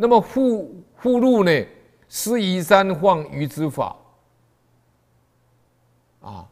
[0.00, 1.66] 那么附附录呢，
[2.08, 3.94] 施夷山放鱼之法
[6.22, 6.48] 啊。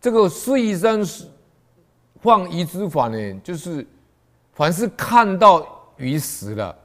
[0.00, 1.00] 这个施夷山
[2.20, 3.84] 放鱼之法呢，就是
[4.52, 6.78] 凡是看到鱼死了，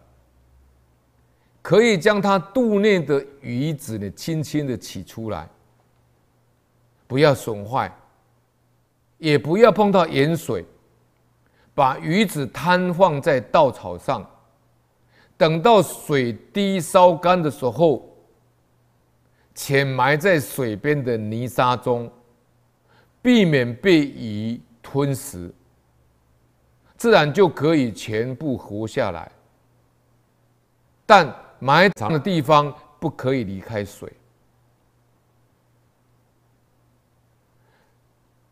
[1.61, 5.47] 可以将它肚内的鱼子呢，轻轻的取出来，
[7.05, 7.95] 不要损坏，
[9.19, 10.65] 也不要碰到盐水。
[11.76, 14.25] 把鱼子摊放在稻草上，
[15.38, 18.18] 等到水滴烧干的时候，
[19.54, 22.10] 潜埋在水边的泥沙中，
[23.21, 25.54] 避免被鱼吞食，
[26.96, 29.30] 自然就可以全部活下来。
[31.05, 34.11] 但埋藏的地方不可以离开水。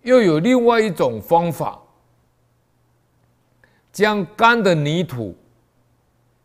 [0.02, 1.80] 又有另外一种方法。
[3.93, 5.35] 将干的泥土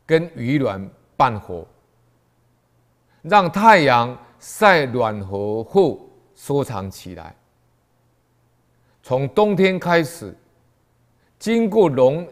[0.04, 1.66] 跟鱼卵拌和，
[3.22, 7.34] 让太阳晒暖和后收藏起来。
[9.02, 10.36] 从冬天开始，
[11.38, 12.28] 经过农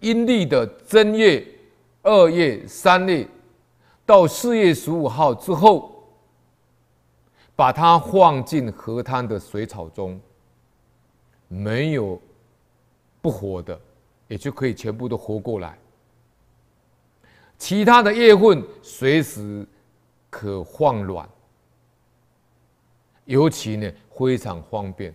[0.00, 1.46] 阴历的正月、
[2.02, 3.26] 二月、三月
[4.04, 6.02] 到四月十五号之后，
[7.54, 10.20] 把它放进河滩的水草中，
[11.46, 12.20] 没有
[13.22, 13.80] 不活的。
[14.28, 15.76] 也就可以全部都活过来。
[17.58, 19.66] 其他的月份随时
[20.30, 21.28] 可放卵，
[23.24, 25.12] 尤其呢非常方便。